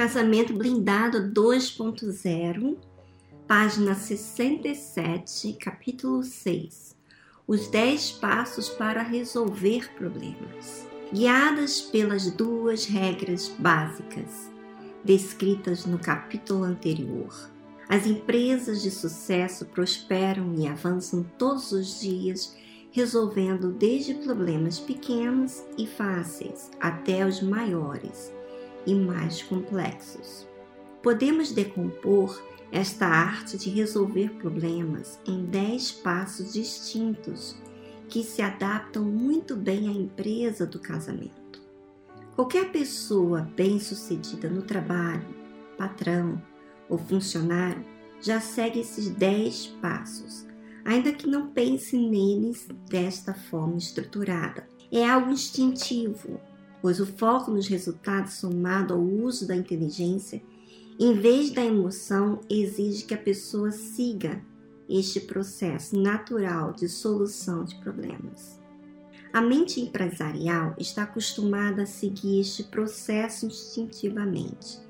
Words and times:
Casamento 0.00 0.54
Blindado 0.54 1.30
2.0, 1.30 2.78
página 3.46 3.94
67, 3.94 5.52
capítulo 5.60 6.22
6. 6.22 6.96
Os 7.46 7.68
10 7.68 8.12
passos 8.12 8.70
para 8.70 9.02
resolver 9.02 9.92
problemas. 9.96 10.86
Guiadas 11.12 11.82
pelas 11.82 12.30
duas 12.30 12.86
regras 12.86 13.54
básicas 13.58 14.50
descritas 15.04 15.84
no 15.84 15.98
capítulo 15.98 16.64
anterior. 16.64 17.50
As 17.86 18.06
empresas 18.06 18.80
de 18.80 18.90
sucesso 18.90 19.66
prosperam 19.66 20.54
e 20.56 20.66
avançam 20.66 21.22
todos 21.36 21.72
os 21.72 22.00
dias, 22.00 22.56
resolvendo 22.90 23.70
desde 23.70 24.14
problemas 24.14 24.80
pequenos 24.80 25.62
e 25.76 25.86
fáceis 25.86 26.70
até 26.80 27.26
os 27.26 27.42
maiores 27.42 28.39
e 28.86 28.94
mais 28.94 29.42
complexos. 29.42 30.46
Podemos 31.02 31.52
decompor 31.52 32.42
esta 32.72 33.06
arte 33.06 33.58
de 33.58 33.70
resolver 33.70 34.30
problemas 34.34 35.18
em 35.26 35.44
dez 35.44 35.90
passos 35.90 36.52
distintos 36.52 37.56
que 38.08 38.22
se 38.22 38.42
adaptam 38.42 39.04
muito 39.04 39.56
bem 39.56 39.88
à 39.88 39.92
empresa 39.92 40.66
do 40.66 40.78
casamento. 40.78 41.62
Qualquer 42.34 42.70
pessoa 42.70 43.48
bem-sucedida 43.56 44.48
no 44.48 44.62
trabalho, 44.62 45.26
patrão 45.76 46.42
ou 46.88 46.98
funcionário 46.98 47.84
já 48.20 48.40
segue 48.40 48.80
esses 48.80 49.08
dez 49.10 49.66
passos, 49.80 50.46
ainda 50.84 51.12
que 51.12 51.26
não 51.26 51.48
pense 51.48 51.96
neles 51.96 52.66
desta 52.88 53.32
forma 53.34 53.76
estruturada. 53.76 54.68
É 54.92 55.08
algo 55.08 55.30
instintivo, 55.30 56.40
pois 56.80 57.00
o 57.00 57.06
foco 57.06 57.50
nos 57.50 57.66
resultados 57.68 58.34
somado 58.34 58.94
ao 58.94 59.00
uso 59.00 59.46
da 59.46 59.56
inteligência, 59.56 60.42
em 60.98 61.14
vez 61.14 61.50
da 61.50 61.64
emoção, 61.64 62.40
exige 62.48 63.04
que 63.04 63.14
a 63.14 63.18
pessoa 63.18 63.70
siga 63.70 64.42
este 64.88 65.20
processo 65.20 65.98
natural 65.98 66.72
de 66.72 66.88
solução 66.88 67.64
de 67.64 67.76
problemas. 67.76 68.60
A 69.32 69.40
mente 69.40 69.80
empresarial 69.80 70.74
está 70.76 71.04
acostumada 71.04 71.82
a 71.82 71.86
seguir 71.86 72.40
este 72.40 72.64
processo 72.64 73.46
instintivamente, 73.46 74.80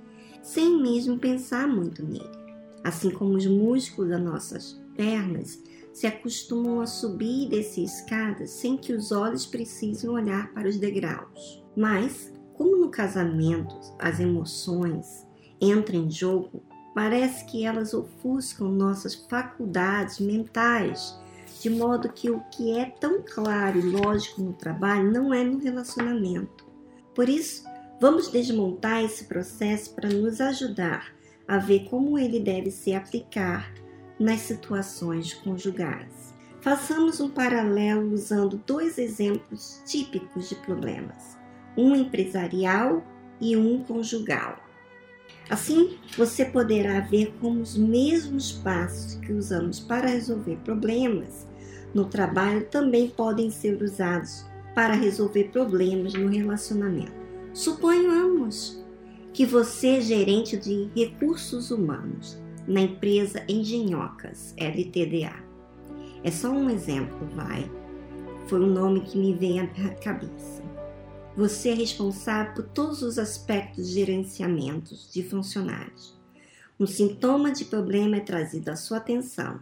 sem 0.43 0.81
mesmo 0.81 1.19
pensar 1.19 1.69
muito 1.69 2.03
nele. 2.03 2.41
Assim 2.83 3.11
como 3.11 3.37
os 3.37 3.47
músculos 3.47 4.11
das 4.11 4.23
nossas 4.23 4.81
pernas 4.97 5.63
se 5.93 6.07
acostumam 6.07 6.81
a 6.81 6.87
subir 6.87 7.47
e 7.47 7.49
descer 7.49 7.85
escadas 7.85 8.51
sem 8.51 8.77
que 8.77 8.93
os 8.93 9.13
olhos 9.13 9.47
precisem 9.47 10.09
olhar 10.09 10.53
para 10.53 10.69
os 10.69 10.77
degraus. 10.77 11.63
Mas, 11.77 12.33
como 12.55 12.77
no 12.77 12.91
casamento 12.91 13.75
as 13.99 14.21
emoções 14.21 15.27
entram 15.61 16.05
em 16.05 16.11
jogo, 16.11 16.63
parece 16.95 17.45
que 17.45 17.65
elas 17.65 17.95
ofuscam 17.95 18.69
nossas 18.69 19.15
faculdades 19.15 20.19
mentais, 20.19 21.19
de 21.61 21.71
modo 21.71 22.13
que 22.13 22.31
o 22.31 22.41
que 22.51 22.79
é 22.79 22.87
tão 22.87 23.23
claro 23.23 23.79
e 23.79 23.83
lógico 23.83 24.41
no 24.41 24.53
trabalho 24.53 25.11
não 25.11 25.35
é 25.35 25.45
no 25.45 25.59
relacionamento. 25.59 26.67
Por 27.15 27.29
isso, 27.29 27.65
vamos 28.01 28.29
desmontar 28.29 29.05
esse 29.05 29.25
processo 29.25 29.95
para 29.95 30.09
nos 30.09 30.41
ajudar 30.41 31.13
a 31.47 31.59
ver 31.59 31.89
como 31.91 32.19
ele 32.19 32.41
deve 32.41 32.71
se 32.71 32.95
aplicar 32.95 33.73
nas 34.21 34.41
situações 34.41 35.35
conjugais. 35.35 36.33
Façamos 36.61 37.19
um 37.21 37.31
paralelo 37.31 38.13
usando 38.13 38.63
dois 38.67 38.99
exemplos 38.99 39.83
típicos 39.87 40.51
de 40.51 40.55
problemas 40.57 41.41
um 41.77 41.95
empresarial 41.95 43.03
e 43.41 43.57
um 43.57 43.83
conjugal. 43.85 44.59
Assim, 45.49 45.99
você 46.17 46.45
poderá 46.45 47.01
ver 47.01 47.35
como 47.41 47.61
os 47.61 47.77
mesmos 47.77 48.53
passos 48.53 49.15
que 49.17 49.33
usamos 49.33 49.81
para 49.81 50.09
resolver 50.09 50.57
problemas 50.59 51.47
no 51.93 52.05
trabalho 52.05 52.67
também 52.67 53.09
podem 53.09 53.51
ser 53.51 53.83
usados 53.83 54.45
para 54.75 54.95
resolver 54.95 55.45
problemas 55.51 56.15
no 56.15 56.29
relacionamento. 56.29 57.13
Suponhamos 57.53 58.85
que 59.33 59.45
você 59.45 59.97
é 59.97 60.01
gerente 60.01 60.57
de 60.57 60.89
recursos 60.95 61.73
humanos 61.73 62.40
na 62.67 62.81
empresa 62.81 63.45
Engenhocas 63.49 64.55
LTDA. 64.57 65.35
É 66.23 66.31
só 66.31 66.51
um 66.51 66.69
exemplo, 66.69 67.27
vai. 67.35 67.71
Foi 68.47 68.61
o 68.61 68.67
nome 68.67 69.01
que 69.01 69.19
me 69.19 69.35
veio 69.35 69.63
à 69.63 69.95
cabeça. 69.95 70.63
Você 71.37 71.71
é 71.71 71.75
responsável 71.75 72.53
por 72.55 72.65
todos 72.65 73.03
os 73.03 73.19
aspectos 73.19 73.89
de 73.89 73.95
gerenciamento 73.95 74.95
de 75.13 75.23
funcionários. 75.23 76.19
Um 76.79 76.87
sintoma 76.87 77.53
de 77.53 77.65
problema 77.65 78.17
é 78.17 78.21
trazido 78.21 78.71
à 78.71 78.77
sua 78.77 78.99
atenção. 78.99 79.61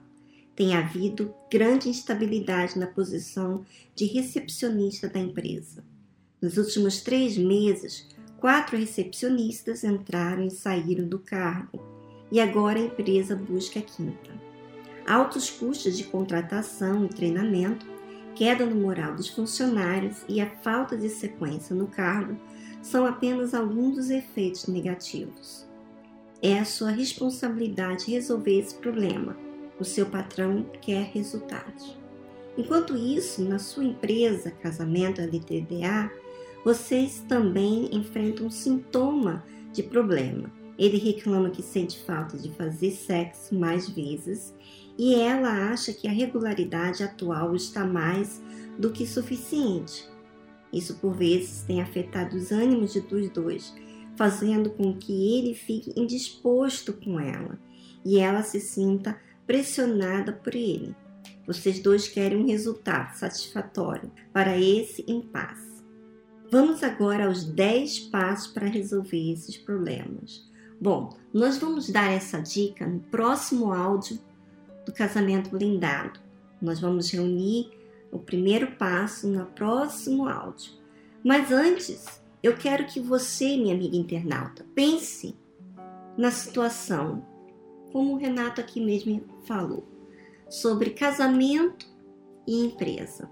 Tem 0.57 0.75
havido 0.75 1.33
grande 1.51 1.89
instabilidade 1.89 2.79
na 2.79 2.87
posição 2.87 3.65
de 3.95 4.07
recepcionista 4.07 5.09
da 5.09 5.21
empresa. 5.21 5.85
Nos 6.41 6.57
últimos 6.57 7.01
três 7.01 7.37
meses, 7.37 8.09
quatro 8.39 8.77
recepcionistas 8.77 9.85
entraram 9.85 10.45
e 10.45 10.51
saíram 10.51 11.07
do 11.07 11.19
cargo 11.19 11.98
e 12.31 12.41
agora 12.41 12.79
a 12.79 12.85
empresa 12.85 13.35
busca 13.35 13.79
a 13.79 13.83
quinta. 13.83 14.31
Altos 15.07 15.49
custos 15.49 15.97
de 15.97 16.05
contratação 16.05 17.05
e 17.05 17.09
treinamento 17.09 17.87
queda 18.35 18.65
no 18.67 18.77
moral 18.77 19.15
dos 19.15 19.29
funcionários 19.29 20.19
e 20.29 20.41
a 20.41 20.49
falta 20.49 20.97
de 20.97 21.09
sequência 21.09 21.75
no 21.75 21.87
cargo 21.87 22.37
são 22.83 23.07
apenas 23.07 23.55
alguns 23.55 23.97
dos 23.97 24.11
efeitos 24.11 24.67
negativos. 24.67 25.67
É 26.41 26.59
a 26.59 26.65
sua 26.65 26.91
responsabilidade 26.91 28.11
resolver 28.11 28.59
esse 28.59 28.75
problema. 28.75 29.37
O 29.81 29.85
seu 29.85 30.07
patrão 30.07 30.67
quer 30.81 31.11
resultados. 31.13 31.97
Enquanto 32.57 32.97
isso, 32.97 33.43
na 33.43 33.59
sua 33.59 33.85
empresa, 33.85 34.51
casamento 34.51 35.21
LTDA, 35.21 36.11
vocês 36.65 37.25
também 37.29 37.89
enfrentam 37.93 38.47
um 38.47 38.51
sintoma 38.51 39.45
de 39.73 39.83
problema. 39.83 40.58
Ele 40.79 40.97
reclama 40.97 41.51
que 41.51 41.63
sente 41.63 41.99
falta 41.99 42.39
de 42.39 42.51
fazer 42.51 42.93
sexo 42.93 43.55
mais 43.55 43.89
vezes 43.89 44.55
e 44.97 45.15
ela 45.15 45.71
acha 45.71 45.93
que 45.93 46.07
a 46.07 46.13
regularidade 46.13 47.03
atual 47.03 47.55
está 47.57 47.85
mais 47.85 48.41
do 48.79 48.91
que 48.91 49.07
suficiente. 49.07 50.09
Isso 50.73 50.97
por 50.99 51.15
vezes 51.15 51.63
tem 51.63 51.81
afetado 51.81 52.37
os 52.37 52.53
ânimos 52.53 52.95
dos 52.95 53.29
dois, 53.31 53.75
fazendo 54.17 54.71
com 54.71 54.97
que 54.97 55.39
ele 55.39 55.55
fique 55.55 55.93
indisposto 55.97 56.93
com 56.93 57.19
ela 57.19 57.59
e 58.05 58.19
ela 58.19 58.43
se 58.43 58.61
sinta 58.61 59.19
pressionada 59.47 60.33
por 60.33 60.55
ele. 60.55 60.95
Vocês 61.47 61.81
dois 61.81 62.07
querem 62.07 62.39
um 62.39 62.47
resultado 62.47 63.17
satisfatório 63.17 64.11
para 64.33 64.59
esse 64.59 65.05
impasse. 65.09 65.83
Vamos 66.51 66.83
agora 66.83 67.27
aos 67.27 67.45
10 67.45 68.01
passos 68.11 68.53
para 68.53 68.67
resolver 68.67 69.33
esses 69.33 69.57
problemas. 69.57 70.48
Bom, 70.81 71.17
nós 71.35 71.59
vamos 71.59 71.91
dar 71.91 72.13
essa 72.13 72.41
dica 72.41 72.87
no 72.87 73.01
próximo 73.01 73.73
áudio 73.73 74.21
do 74.87 74.93
casamento 74.93 75.51
blindado. 75.51 76.21
Nós 76.63 76.79
vamos 76.79 77.11
reunir 77.11 77.71
o 78.13 78.19
primeiro 78.19 78.73
passo 78.77 79.27
no 79.27 79.45
próximo 79.47 80.29
áudio. 80.29 80.73
Mas 81.25 81.51
antes, 81.51 82.23
eu 82.43 82.57
quero 82.57 82.87
que 82.87 83.01
você, 83.01 83.57
minha 83.57 83.75
amiga 83.75 83.97
internauta, 83.97 84.65
pense 84.73 85.35
na 86.17 86.31
situação, 86.31 87.27
como 87.93 88.15
o 88.15 88.17
Renato 88.17 88.61
aqui 88.61 88.81
mesmo 88.81 89.21
falou, 89.47 89.85
sobre 90.49 90.91
casamento 90.91 91.87
e 92.47 92.65
empresa. 92.65 93.29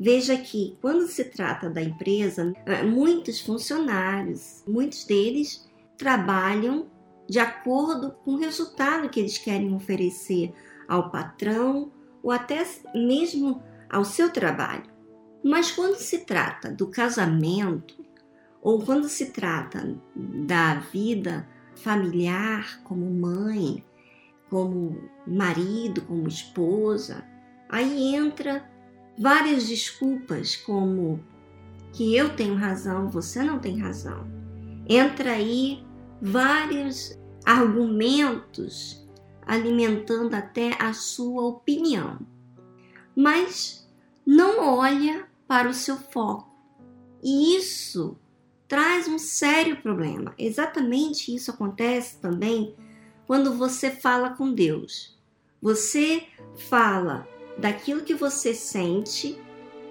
Veja 0.00 0.38
que 0.38 0.78
quando 0.80 1.06
se 1.06 1.24
trata 1.24 1.68
da 1.68 1.82
empresa, 1.82 2.52
eh, 2.64 2.82
muitos 2.82 3.40
funcionários, 3.40 4.62
muitos 4.66 5.04
deles 5.04 5.67
trabalham 5.98 6.86
de 7.28 7.38
acordo 7.38 8.12
com 8.24 8.34
o 8.34 8.38
resultado 8.38 9.10
que 9.10 9.20
eles 9.20 9.36
querem 9.36 9.74
oferecer 9.74 10.54
ao 10.88 11.10
patrão 11.10 11.92
ou 12.22 12.30
até 12.30 12.64
mesmo 12.94 13.62
ao 13.90 14.04
seu 14.04 14.32
trabalho. 14.32 14.84
Mas 15.44 15.70
quando 15.70 15.96
se 15.96 16.24
trata 16.24 16.70
do 16.70 16.86
casamento 16.86 18.02
ou 18.62 18.82
quando 18.82 19.08
se 19.08 19.26
trata 19.26 19.96
da 20.16 20.74
vida 20.74 21.46
familiar, 21.76 22.80
como 22.82 23.08
mãe, 23.10 23.84
como 24.48 25.10
marido, 25.26 26.02
como 26.02 26.26
esposa, 26.26 27.24
aí 27.68 28.14
entra 28.14 28.68
várias 29.18 29.68
desculpas 29.68 30.56
como 30.56 31.22
que 31.92 32.16
eu 32.16 32.34
tenho 32.34 32.54
razão, 32.54 33.08
você 33.08 33.42
não 33.42 33.58
tem 33.58 33.78
razão. 33.78 34.26
Entra 34.88 35.32
aí 35.32 35.86
vários 36.20 37.18
argumentos 37.44 39.06
alimentando 39.46 40.34
até 40.34 40.76
a 40.78 40.92
sua 40.92 41.44
opinião, 41.44 42.18
mas 43.16 43.88
não 44.26 44.62
olha 44.78 45.26
para 45.46 45.68
o 45.68 45.74
seu 45.74 45.96
foco. 45.96 46.54
E 47.22 47.56
isso 47.56 48.18
traz 48.68 49.08
um 49.08 49.18
sério 49.18 49.80
problema. 49.80 50.34
Exatamente 50.38 51.34
isso 51.34 51.50
acontece 51.50 52.18
também 52.20 52.76
quando 53.26 53.54
você 53.54 53.90
fala 53.90 54.30
com 54.30 54.52
Deus. 54.52 55.18
Você 55.60 56.26
fala 56.68 57.26
daquilo 57.56 58.02
que 58.02 58.14
você 58.14 58.54
sente, 58.54 59.40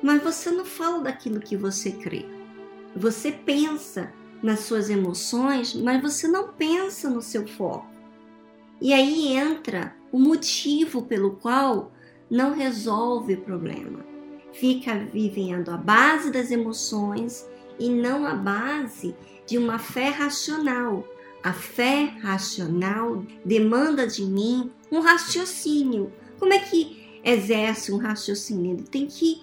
mas 0.01 0.23
você 0.23 0.51
não 0.51 0.63
fala 0.63 1.01
daquilo 1.01 1.39
que 1.39 1.57
você 1.57 1.91
crê. 1.91 2.25
Você 2.95 3.31
pensa 3.31 4.13
nas 4.41 4.61
suas 4.61 4.89
emoções, 4.89 5.73
mas 5.73 6.01
você 6.01 6.27
não 6.27 6.49
pensa 6.49 7.09
no 7.09 7.21
seu 7.21 7.47
foco. 7.47 7.87
E 8.79 8.93
aí 8.93 9.35
entra 9.35 9.95
o 10.11 10.19
motivo 10.19 11.03
pelo 11.03 11.31
qual 11.31 11.91
não 12.29 12.53
resolve 12.53 13.33
o 13.33 13.41
problema. 13.41 14.05
Fica 14.53 14.97
vivendo 14.97 15.69
a 15.69 15.77
base 15.77 16.31
das 16.31 16.51
emoções 16.51 17.47
e 17.79 17.89
não 17.89 18.25
a 18.25 18.33
base 18.33 19.15
de 19.45 19.57
uma 19.57 19.79
fé 19.79 20.09
racional. 20.09 21.07
A 21.43 21.53
fé 21.53 22.05
racional 22.21 23.23
demanda 23.45 24.05
de 24.05 24.23
mim 24.23 24.71
um 24.91 24.99
raciocínio. 24.99 26.11
Como 26.39 26.53
é 26.53 26.59
que 26.59 27.19
exerce 27.23 27.91
um 27.91 27.97
raciocínio? 27.97 28.73
Ele 28.73 28.83
tem 28.83 29.07
que 29.07 29.41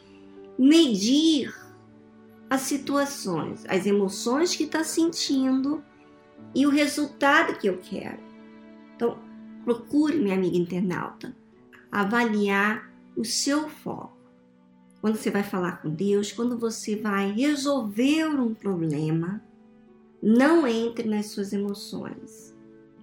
medir 0.59 1.53
as 2.55 2.63
situações, 2.63 3.65
as 3.69 3.85
emoções 3.85 4.55
que 4.55 4.63
está 4.63 4.85
sentindo 4.85 5.83
e 6.55 6.67
o 6.67 6.71
resultado 6.71 7.59
que 7.59 7.69
eu 7.69 7.79
quero. 7.79 8.23
Então, 8.95 9.19
procure, 9.65 10.19
minha 10.19 10.37
amiga 10.37 10.57
internauta, 10.57 11.35
avaliar 11.91 12.91
o 13.17 13.25
seu 13.25 13.69
foco 13.69 14.15
quando 15.01 15.17
você 15.17 15.31
vai 15.31 15.43
falar 15.43 15.83
com 15.83 15.91
Deus, 15.91 16.33
quando 16.33 16.57
você 16.57 16.97
vai 16.97 17.31
resolver 17.33 18.25
um 18.27 18.55
problema, 18.55 19.43
não 20.23 20.67
entre 20.67 21.07
nas 21.09 21.27
suas 21.27 21.53
emoções, 21.53 22.55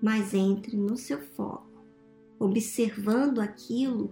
mas 0.01 0.33
entre 0.33 0.75
no 0.75 0.97
seu 0.97 1.19
foco, 1.19 1.85
observando 2.39 3.39
aquilo 3.39 4.11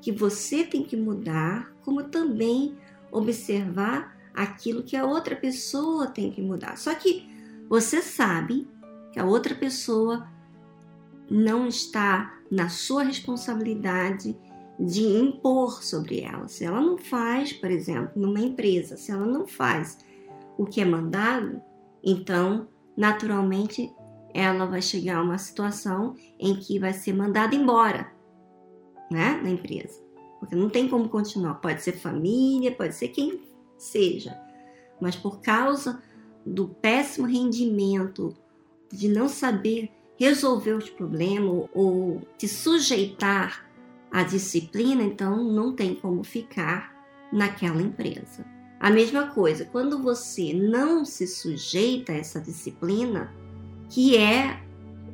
que 0.00 0.10
você 0.10 0.64
tem 0.64 0.82
que 0.82 0.96
mudar, 0.96 1.72
como 1.84 2.02
também 2.02 2.76
observar 3.12 4.19
aquilo 4.42 4.82
que 4.82 4.96
a 4.96 5.04
outra 5.04 5.36
pessoa 5.36 6.06
tem 6.06 6.30
que 6.30 6.40
mudar. 6.42 6.76
Só 6.76 6.94
que 6.94 7.28
você 7.68 8.02
sabe 8.02 8.68
que 9.12 9.18
a 9.18 9.24
outra 9.24 9.54
pessoa 9.54 10.26
não 11.30 11.66
está 11.66 12.34
na 12.50 12.68
sua 12.68 13.02
responsabilidade 13.02 14.36
de 14.78 15.02
impor 15.02 15.82
sobre 15.82 16.20
ela. 16.20 16.48
Se 16.48 16.64
ela 16.64 16.80
não 16.80 16.96
faz, 16.96 17.52
por 17.52 17.70
exemplo, 17.70 18.12
numa 18.16 18.40
empresa, 18.40 18.96
se 18.96 19.12
ela 19.12 19.26
não 19.26 19.46
faz 19.46 19.98
o 20.56 20.64
que 20.64 20.80
é 20.80 20.84
mandado, 20.84 21.60
então, 22.02 22.66
naturalmente, 22.96 23.92
ela 24.32 24.64
vai 24.64 24.80
chegar 24.80 25.18
a 25.18 25.22
uma 25.22 25.38
situação 25.38 26.14
em 26.38 26.54
que 26.56 26.78
vai 26.78 26.92
ser 26.92 27.12
mandada 27.12 27.54
embora, 27.54 28.10
né, 29.10 29.38
na 29.42 29.50
empresa. 29.50 30.02
Porque 30.38 30.56
não 30.56 30.70
tem 30.70 30.88
como 30.88 31.08
continuar. 31.08 31.54
Pode 31.54 31.82
ser 31.82 31.92
família, 31.92 32.72
pode 32.72 32.94
ser 32.94 33.08
quem 33.08 33.49
seja. 33.80 34.38
Mas 35.00 35.16
por 35.16 35.40
causa 35.40 36.02
do 36.44 36.68
péssimo 36.68 37.26
rendimento, 37.26 38.36
de 38.92 39.08
não 39.08 39.28
saber 39.28 39.90
resolver 40.18 40.72
os 40.72 40.90
problemas 40.90 41.68
ou 41.72 42.20
se 42.38 42.48
sujeitar 42.48 43.66
a 44.10 44.22
disciplina, 44.22 45.02
então 45.02 45.42
não 45.42 45.72
tem 45.72 45.94
como 45.94 46.22
ficar 46.24 46.94
naquela 47.32 47.80
empresa. 47.80 48.44
A 48.78 48.90
mesma 48.90 49.28
coisa, 49.28 49.64
quando 49.66 50.02
você 50.02 50.52
não 50.52 51.04
se 51.04 51.26
sujeita 51.26 52.12
a 52.12 52.16
essa 52.16 52.40
disciplina, 52.40 53.32
que 53.88 54.16
é 54.16 54.60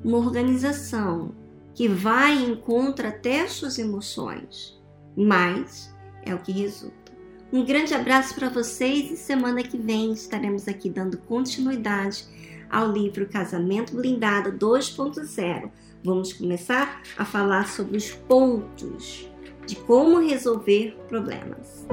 uma 0.05 0.19
organização 0.19 1.35
que 1.75 1.89
vai 1.89 2.43
em 2.43 2.57
contra 2.57 3.09
até 3.09 3.47
suas 3.47 3.79
emoções, 3.79 4.81
mas 5.17 5.95
é 6.23 6.35
o 6.35 6.39
que 6.39 6.53
resulta. 6.53 7.06
Um 7.53 7.65
grande 7.65 7.95
abraço 7.95 8.35
para 8.35 8.49
vocês 8.49 9.11
e 9.11 9.17
semana 9.17 9.63
que 9.63 9.79
vem 9.79 10.13
estaremos 10.13 10.67
aqui 10.67 10.91
dando 10.91 11.17
continuidade 11.19 12.25
ao 12.69 12.91
livro 12.91 13.27
Casamento 13.27 13.95
Blindado 13.95 14.53
2.0 14.53 15.71
Vamos 16.07 16.33
começar 16.33 17.03
a 17.17 17.25
falar 17.25 17.69
sobre 17.69 17.97
os 17.97 18.11
pontos 18.13 19.29
de 19.67 19.75
como 19.75 20.21
resolver 20.21 20.97
problemas. 21.09 21.85